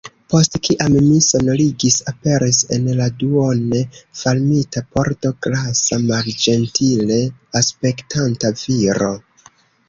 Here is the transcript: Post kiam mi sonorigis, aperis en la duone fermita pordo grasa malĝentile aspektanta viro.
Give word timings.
Post 0.33 0.55
kiam 0.67 0.93
mi 1.07 1.17
sonorigis, 1.25 1.97
aperis 2.11 2.59
en 2.77 2.87
la 2.99 3.09
duone 3.23 3.81
fermita 4.21 4.83
pordo 4.97 5.33
grasa 5.47 6.01
malĝentile 6.07 7.21
aspektanta 7.63 8.53
viro. 8.65 9.13